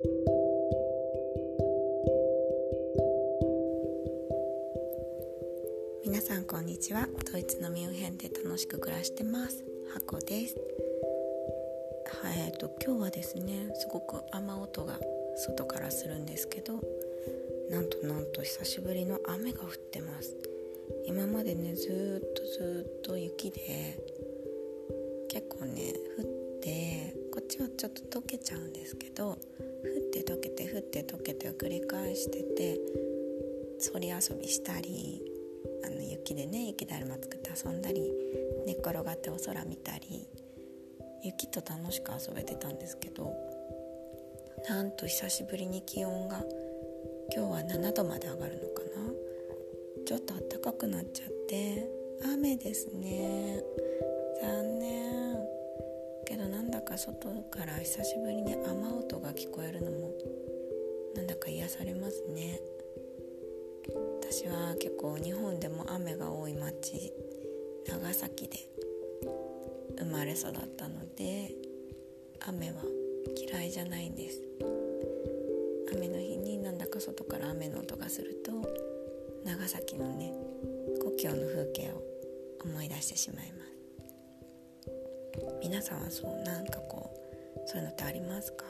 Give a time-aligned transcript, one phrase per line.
[0.00, 0.06] 皆
[6.20, 7.08] さんこんにちは。
[7.32, 9.64] ドイツのミュンヘンで楽しく暮らしてます。
[9.92, 10.54] ハコです。
[12.22, 15.00] はい、えっと今日はですねすごく雨音が
[15.34, 16.80] 外からするんですけど
[17.68, 20.36] なんとなんと久しぶりの雨が降ってます。
[21.06, 23.98] 今までねずっとずっと雪で
[27.78, 29.36] ちょっと溶けちゃうんですけど降っ
[30.12, 32.78] て溶けて降って溶けてを繰り返してて
[33.78, 35.22] そり遊びしたり
[35.84, 38.12] あの雪でね雪だるま作って遊んだり
[38.66, 40.26] 寝っ転がってお空見たり
[41.22, 43.32] 雪と楽しく遊べてたんですけど
[44.68, 46.44] なんと久しぶりに気温が
[47.34, 48.88] 今日は7度まで上がるのかな。
[50.06, 51.86] ちょっと暖かくなっちゃって
[52.24, 53.62] 雨ですね。
[54.40, 55.37] 残念。
[56.38, 60.12] どなんだか外から久しぶりに雨音が聞こえるのも
[61.16, 62.60] なんだか癒されますね。
[64.20, 67.12] 私は結構日本でも雨が多い町
[67.86, 68.58] 長崎で
[69.98, 71.50] 生まれ育ったので
[72.46, 72.82] 雨は
[73.34, 74.40] 嫌いじゃないんです。
[75.92, 78.52] 雨の日になんだか外から雨の音がすると
[79.44, 80.32] 長崎のね
[81.02, 82.00] 故郷の風景を
[82.64, 83.57] 思い出してしまいます。
[85.62, 87.10] 皆さんはそうなんかこ
[87.56, 88.64] うそういうのってありますか？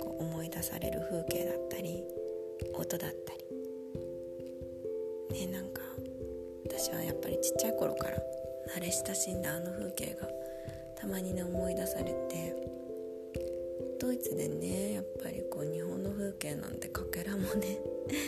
[0.00, 2.04] こう思い出される風景だったり
[2.74, 3.44] 音だったり。
[5.46, 5.82] ねなんか
[6.66, 8.16] 私はやっぱりちっちゃい頃から
[8.76, 10.28] 慣れ親しんだあの風景が
[10.96, 12.54] たまにね思い出されて
[14.00, 17.78] ドイツでねやっぱりこう日本の風景なんてかけらもね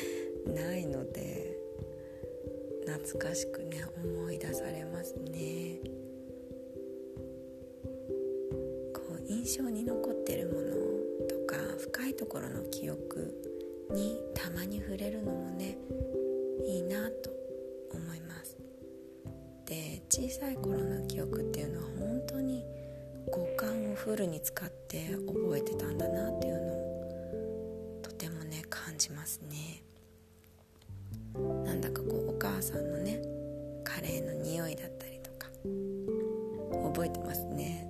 [0.47, 1.57] ないので
[2.87, 5.81] 懐かしくね思い出されますね。
[9.57, 10.69] 印象に残ってるもの
[11.27, 13.33] とか深いところの記憶
[13.91, 15.79] にたまに触れるのもね
[16.67, 17.31] いいなと
[17.95, 18.59] 思います。
[19.65, 22.67] で小さい頃の記憶っていうのは本当に
[23.33, 29.83] 五感をフルに使って覚えてたんだなっていうのをとてもね感じますね。
[31.65, 33.23] なんだかこうお母さんのね
[33.85, 35.49] カレーの匂いだったりとか
[36.91, 37.86] 覚えてますね。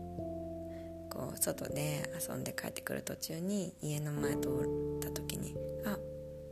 [1.47, 5.97] 外で遊んで帰ってくる途中に家の前通った時にあ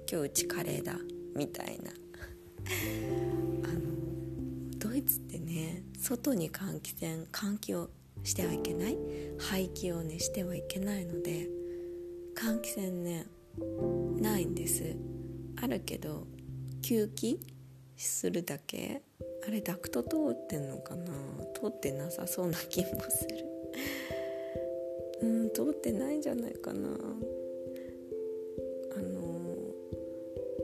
[0.09, 0.95] 今日うちカレーだ
[1.35, 1.91] みたいな。
[3.65, 7.91] あのドイツってね外に換気扇換気を
[8.23, 8.97] してはいけない
[9.39, 11.49] 排気をねしてはいけないので
[12.37, 13.27] 換気扇ね
[14.21, 14.95] ないんです。
[15.57, 16.29] あるけど
[16.83, 17.41] 吸気
[17.97, 19.03] するだけ
[19.45, 21.13] あれダクト通ってんのかな？
[21.53, 23.55] 通ってなさそうな気もする。
[25.25, 26.89] うん通ってないんじゃないかな。
[26.89, 26.93] あ
[29.01, 29.55] の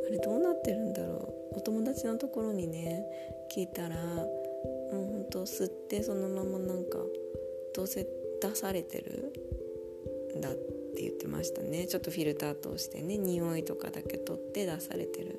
[0.06, 1.59] あれどうなってるんだろう。
[1.59, 3.04] お友達のところにね
[3.54, 4.28] 聞いたらも
[4.93, 6.98] うほんと吸ってそのままなんか
[7.75, 8.06] どうせ
[8.41, 9.32] 出されてる
[10.37, 11.87] んだって言ってましたね。
[11.87, 15.38] ちょっとフィルター通してね匂いとかだけ取って出されてる。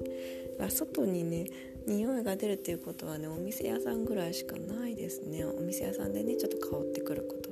[0.69, 1.47] 外にね
[1.87, 5.45] 匂いが出るっていうことはねお店屋さんぐらいしかないですね。
[5.45, 7.49] お店屋さんでねちょっと香ってくること。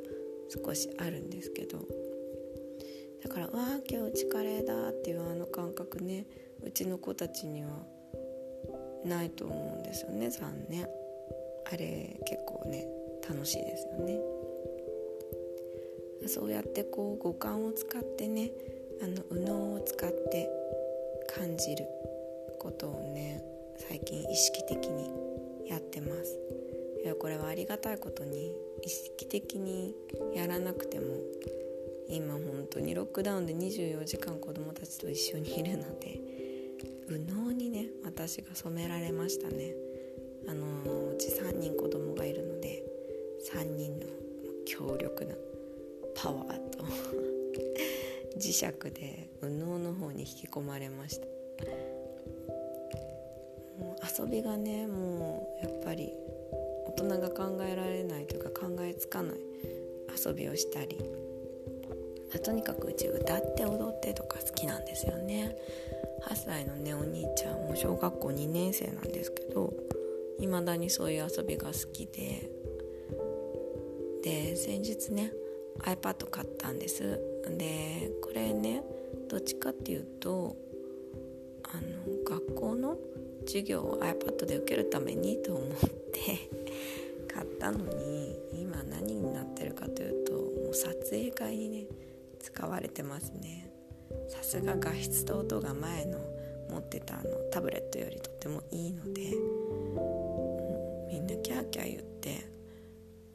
[0.49, 1.79] 少しあるんですけど。
[3.23, 6.25] だから「わあ今日うちカレーだ」っていうあの感覚ね
[6.63, 7.85] うちの子たちには
[9.03, 10.87] ないと思うんですよね残念。
[11.71, 12.87] あれ結構ね
[13.27, 14.19] 楽しいですよね。
[16.27, 18.51] そうやってこう五感を使ってね
[19.01, 20.49] あの右脳を使って
[21.27, 21.85] 感じる
[22.59, 23.43] ことをね
[23.77, 26.39] 最近意識的にやってます。
[27.03, 29.95] いやこれはありがたいことに意識的に
[30.33, 31.05] やらなくても
[32.07, 36.19] 今本当にロックダウンで24時間子供たちと一緒にいるので
[37.09, 39.73] 右脳にね私が染められましたね。
[40.47, 40.65] あの
[41.11, 42.83] うち3人子供がいるので
[43.53, 44.07] 3人の
[44.65, 45.35] 強力な
[46.15, 46.83] パワーと
[48.37, 51.27] 磁石で右脳の方に引き込まれました。
[54.21, 56.11] 遊びがねもうやっぱり
[57.03, 59.37] 人が考えられないというか考えつかない
[60.25, 60.97] 遊びをしたり
[62.43, 65.57] とにかくうち歌って踊ってとか好きなんですよね。
[66.27, 69.73] 8歳のねお兄ちゃんも小学校2年生なんですけど
[70.37, 72.49] いまだにそういう遊びが好きで
[74.21, 75.31] で先日ね
[75.79, 77.19] iPad 買ったんです。
[77.57, 78.83] でこれね
[79.27, 80.55] どっちかっていうと
[81.63, 82.97] あの学校の
[83.49, 85.69] 授業を iPad で受けるためにと思っ
[86.13, 86.49] て
[87.27, 91.87] 買ったのに今何になってるかというともう撮影会にね
[92.39, 93.73] 使われてますね。
[94.27, 96.19] さすが画質と音が前の
[96.69, 102.29] 持ってたあのタブレットよりとってもいいので、うん、みんなキャーキャー言って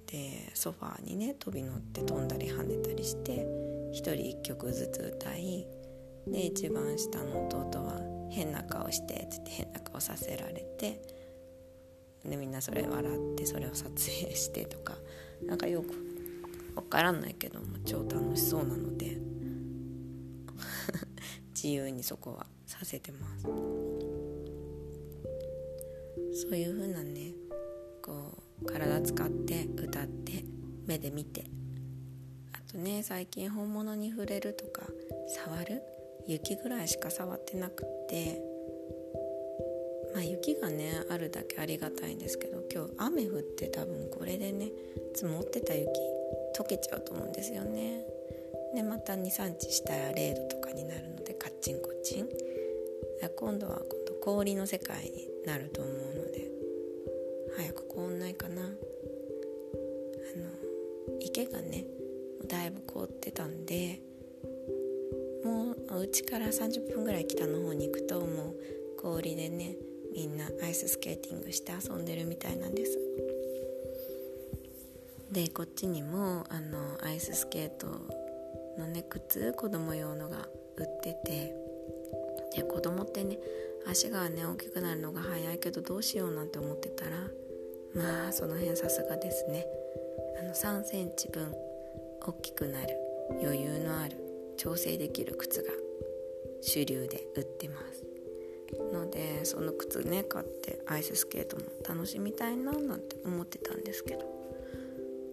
[0.06, 3.44] でソファーにね飛び乗って飛んだり跳ねたりして
[3.90, 5.66] 1人1曲ずつ歌い
[6.28, 8.00] で一番下の弟は
[8.34, 11.00] 「変な顔して」って言って変な顔させられて
[12.24, 14.94] でみんなそれ笑ってそれを撮影してとか
[15.46, 15.94] なんかよく
[16.74, 19.14] 分からないけども超楽しそうなので
[21.54, 23.46] 自由にそこはさせてます。
[26.36, 27.32] そういう風なね
[28.02, 30.44] こう体使って歌って
[30.84, 31.44] 目で見て
[32.52, 34.82] あとね最近本物に触れるとか
[35.28, 35.82] 触る
[36.26, 38.40] 雪ぐらいしか触ってなくって
[40.14, 44.70] まあ雪がねあるだけありがたいんですけど今日雨降って多分これでね
[45.14, 45.88] 積もってた雪
[46.56, 48.04] 溶けちゃうと思うんですよね。
[48.74, 52.28] でまた23日したら0度とかになるのでカッチンコッチン。
[53.36, 56.50] 今度は今度氷の世界になると思うので
[57.56, 58.62] 早く凍んないかな。
[58.62, 58.72] あの
[61.20, 61.86] 池がね
[62.46, 64.00] だいぶ凍ってたんで
[65.44, 68.54] もううちから30分ぐらい北の方に行くとも
[68.98, 69.76] う氷でね
[70.14, 72.98] みんなアイススケーティングして遊んでるみたいなんです。
[75.32, 77.86] でこっちにもあのアイススケート
[78.78, 81.54] のね靴子供用のが売ってて
[82.54, 83.38] で子供ってね
[83.86, 87.16] 足がね大きくなるのが早いけどどうしようなんて思ってたら
[87.94, 89.66] まあその辺さすがですね。
[90.38, 91.52] あの3センチ分
[92.22, 93.04] 大きくなる。
[93.42, 94.23] 余裕のある
[94.56, 95.70] 調整できる靴が
[96.62, 98.04] 主流で売ってます
[98.92, 104.24] のでその靴ね買ってアイススケートも楽しみたいななんて思ってたんですけど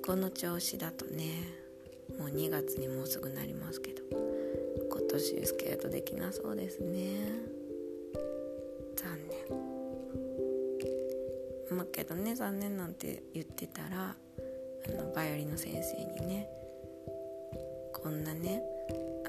[0.05, 1.61] この調子だとね
[2.19, 4.01] もう2月にもうすぐなりますけど
[4.91, 7.61] 今年スケートできなそうですね。
[8.95, 9.17] 残
[11.69, 11.77] 念。
[11.77, 14.15] まあけどね残念なんて言ってたら
[14.87, 16.49] あのバイオリンの先生にね
[17.93, 18.61] こんなね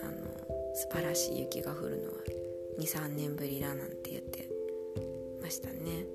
[0.02, 2.14] あの素晴らしい雪が降るのは
[2.78, 4.48] 23年ぶりだなんて言って
[5.42, 6.06] ましたね。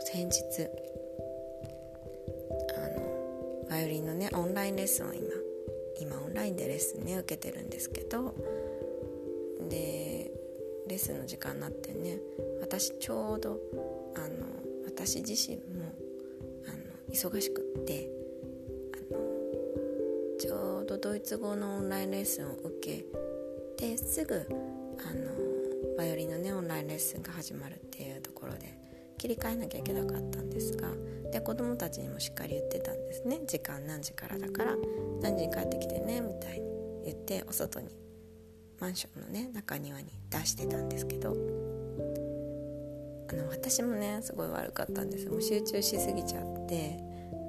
[0.00, 0.42] 先日
[2.74, 5.22] あのバイオリンのねオンラインレッスンを今
[5.98, 8.34] 今オンラインでレッスンね受けてるんですけど
[9.70, 10.30] で
[10.86, 12.18] レッスンの時間になってね
[12.60, 13.58] 私ちょうど
[14.16, 14.46] あの
[14.84, 15.92] 私自身も
[16.66, 16.78] あの
[17.10, 18.10] 忙しくって
[20.92, 23.02] ちょうどドイツ語のオンラインレッスンを受け
[23.78, 24.46] ですぐ
[25.00, 28.78] あのバイオリンのねオンラインレッスンが始まるっていうところで
[29.16, 30.90] 切り替えなきゃいけなかったんですが
[31.32, 33.40] で子供たちにもしっかり言ってたんですね。
[33.46, 34.76] 時間何時からだから
[35.22, 36.66] 何時に帰ってきてねみたいに
[37.06, 37.88] 言ってお外に
[38.78, 41.30] マンションのね中庭に出してたんですけど
[43.30, 45.26] あの私もねすごい悪かったんです。
[45.30, 46.98] もう集中しすぎちゃって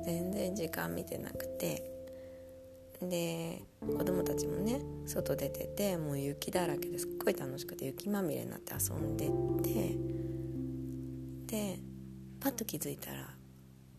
[0.05, 1.92] 全然時間見てなくて
[3.09, 9.97] で子供たちもね外出ててもう雪だらけですっごい楽しくて雪まみれになって遊んでって
[11.47, 11.79] で
[12.39, 13.29] パッと気づいたら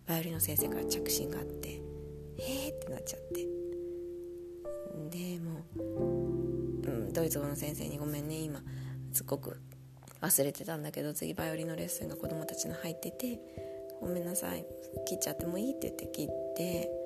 [0.07, 1.81] バイオリンの先生から着信があって
[2.39, 3.47] 「えー!」ってなっちゃって
[5.11, 8.63] でもう、うん、ドイツ語の先生に「ごめんね今
[9.13, 9.57] すっごく
[10.21, 13.41] 忘れてたんだけど次バイオリンのレッスンが子供たちの入ってて
[14.01, 14.67] ごめんなさい
[15.07, 17.04] 切っちゃってもいい?」って言って切って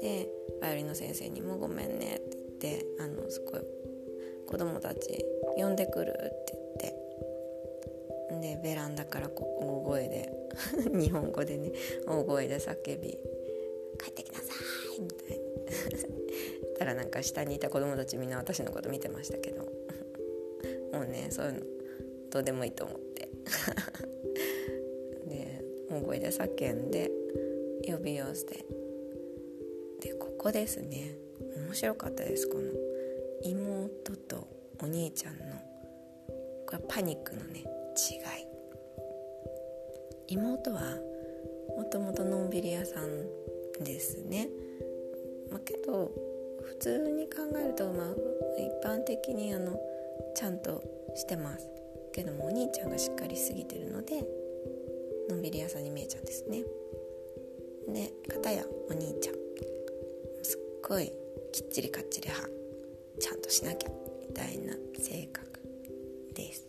[0.00, 0.28] で
[0.60, 3.60] バイオリンの先生にも「ごめんね」って言ってあのすごい
[4.46, 5.24] 子供たち
[5.56, 7.06] 呼んでくるって言って。
[8.40, 10.32] でベランダからこ大声で
[10.92, 11.72] 日本語でね
[12.06, 13.16] 大声で叫び
[13.98, 14.52] 「帰ってきなさ
[14.98, 15.46] い」みたいに
[16.76, 19.62] たらなんか下にいた子供たちみんな私のこと見てましたけど。
[20.92, 21.60] もうねそういうの
[22.30, 23.28] どうでもいいと思って。
[25.28, 27.10] で大声で叫んで
[27.86, 28.75] 呼び寄せて。
[30.06, 31.16] でここですね。
[31.56, 32.62] 面白かったですこの。
[33.42, 34.46] 妹と
[34.80, 35.44] お兄ちゃんの
[36.64, 37.64] これパニックのね
[37.96, 38.46] 違い。
[40.28, 40.80] 妹は
[41.76, 44.48] もともとのんびり屋さんですね、
[45.50, 46.12] ま、けど
[46.62, 48.06] 普通に考えると、まあ、
[48.58, 49.76] 一般的にあの
[50.36, 50.84] ちゃんと
[51.16, 51.68] してます。
[52.12, 54.24] けどもお兄ちゃんがしっかりしすぎてるので
[55.28, 56.62] のんびり屋さんに見えちゃうんですね。
[57.88, 59.45] で片やお兄ちゃん。
[60.88, 61.10] ごい
[61.52, 62.48] きっちりかっちり派。
[63.18, 63.90] ちゃんとしなきゃ。
[64.20, 65.60] みたいな性格
[66.32, 66.64] です。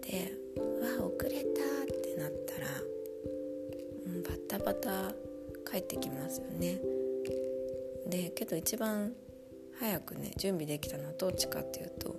[0.00, 2.66] で「うわ遅れた」ってなったら、
[4.06, 5.14] うん、バタバタ
[5.70, 6.80] 帰ってきますよね。
[8.06, 9.14] でけど一番
[9.78, 12.16] 早くね準備できたのはどっちかっていうと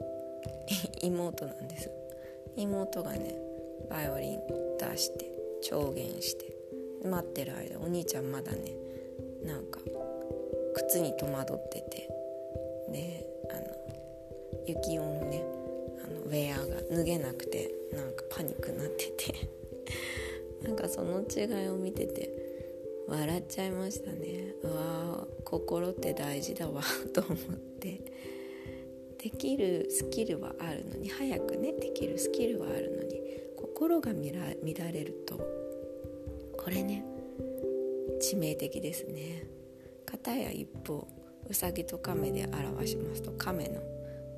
[1.03, 1.89] 妹なんです。
[2.55, 3.35] 妹がね
[3.89, 4.39] バイオリン
[4.77, 5.29] 出して
[5.61, 6.55] 調弦して
[7.03, 8.83] 待ってる間お兄ちゃんまだね
[9.43, 9.81] なんか
[10.73, 12.09] 靴に戸惑ってて。
[12.91, 15.43] であの雪音のね
[16.03, 19.33] あのウェアが脱げなくてなんかパニックになってて。
[20.63, 22.29] なんかその違いを見てて
[23.07, 24.55] 笑っちゃいましたね。
[24.63, 26.81] うわー心って大事だわ
[27.13, 27.37] と思っ
[27.79, 27.99] て。
[29.23, 33.21] できるスキルはあるのに早くねできるスキルはあるのに
[33.55, 34.21] 心が乱
[34.91, 35.37] れると
[36.57, 37.05] これね
[38.19, 39.47] 致命的ですね。
[40.13, 41.07] 片や一方
[41.49, 43.81] うさぎと亀で表しますと亀の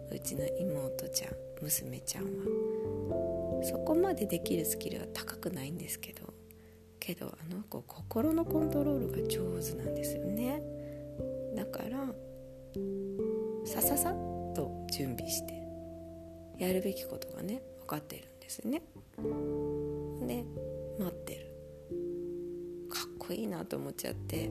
[0.09, 2.29] うちの妹ちゃん娘ちゃんは
[3.61, 6.33] そこまでできるスキルは高くないんですけど
[6.97, 10.61] けどあの子心のコントロールが上手なんですよね。
[11.55, 12.05] だから
[13.65, 14.13] さささっ
[14.55, 15.53] と準備して
[16.57, 18.81] やるべきことがね分かっているんですね。
[20.25, 20.45] で
[20.97, 21.44] 待ってる。
[23.27, 24.49] こいいなと思っちゃって。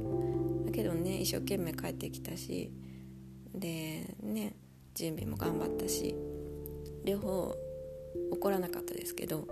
[0.67, 2.71] だけどね一生懸命帰ってきたし
[3.55, 4.57] でね
[4.95, 6.15] 準備も頑張ったし
[7.05, 7.55] 両方
[8.33, 9.47] 怒らなかったですけど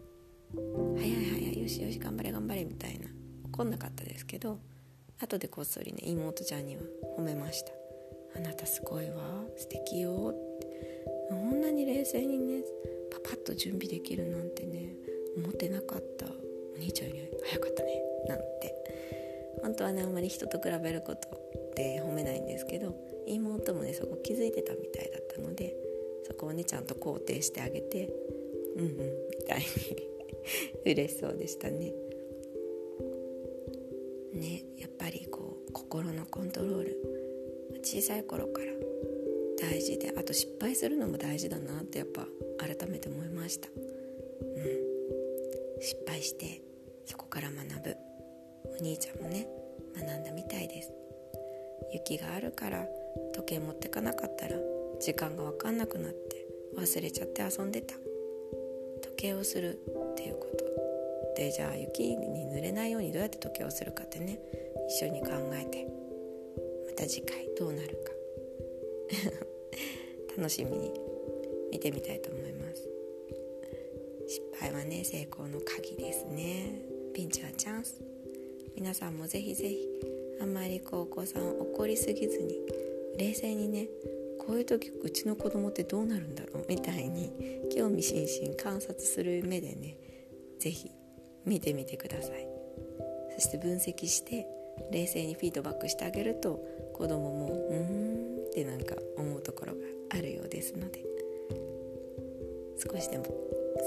[0.96, 3.08] 「早い早いよしよし頑張れ頑張れ」みたいな
[3.46, 4.58] 怒んなかったですけど
[5.20, 6.82] 後でこっそりね妹ちゃんには
[7.16, 7.72] 褒めました
[8.36, 10.68] 「あなたすごいわ素敵よ」って
[11.30, 12.62] こんなに冷静にね
[13.10, 14.94] パパッと準備できるなんてね
[15.36, 16.26] 思ってなかった。
[16.78, 18.07] お兄ちゃんより早かったね。
[18.26, 18.74] なんて
[19.62, 22.94] 本当はねあんまり人と比べることって褒めないんですけど
[23.26, 25.74] 妹もねそこ気づいてたみたいだったので
[26.24, 28.08] そこをねちゃんと肯定してあげて
[28.76, 28.96] うんうんみ
[29.46, 29.64] たいに
[30.92, 31.92] 嬉しそうでしたね。
[34.32, 36.96] ねやっぱりこう心のコントロール
[37.82, 38.72] 小さい頃から
[39.60, 42.26] 大事であと失敗するのも大事だなってやっぱ
[42.58, 43.68] 改めて思いました。
[43.74, 43.84] うん、
[45.80, 46.62] 失敗して
[47.04, 47.96] そこから学ぶ
[48.80, 49.48] お兄ちゃんもね
[49.96, 50.92] 学んだみたいです。
[51.92, 52.86] 雪があるから
[53.34, 54.56] 時計持ってかなかったら
[55.00, 57.94] 時間が分かんなくなって忘れちゃって遊んでた。
[59.02, 59.80] 時計をする
[60.12, 60.64] っていうこと。
[61.36, 64.38] でじゃあ雪に濡れないようにどうやって時計をするかってね
[64.88, 65.86] 一緒に考えて。
[66.86, 68.12] また次回どうなるか。
[70.36, 70.92] 楽しみに
[71.72, 72.88] 見てみたいと思います。
[74.28, 76.82] 失敗はね成功の鍵ですね。
[77.12, 78.00] ピンチはチャンス。
[78.78, 79.76] 皆さんもぜひぜひ
[80.40, 82.60] あんまりこうお子さん怒りすぎずに
[83.18, 83.88] 冷静にね
[84.38, 87.32] こういう時うちの子供ってどうなるんだろうみたいに
[87.76, 89.96] 興味津々観察する目でね
[90.60, 90.92] 是非
[91.44, 92.46] 見てみてください。
[93.34, 94.46] そして分析して
[94.92, 99.80] 冷静にフィードバックしてあげると子供も「うーん」ってなんか思うところが
[100.10, 101.04] あるようですので。
[102.78, 103.24] 少しでも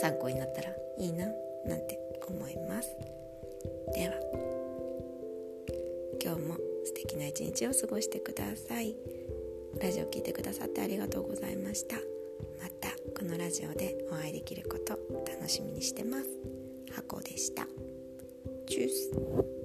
[0.02, 1.26] 参考になったらいいな
[1.66, 2.90] なんて思います。
[3.96, 4.61] では。
[6.24, 8.96] 今日も素敵な一日を過ごしてください。
[9.82, 11.96] ラジオ聴いてくださってありがとうございました。
[11.96, 16.28] またこのラジオでお会いできること楽しみにしてます。
[16.94, 17.66] 箱でした。
[18.68, 19.61] チュース。